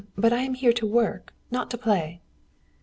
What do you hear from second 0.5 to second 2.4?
here to work, not to play."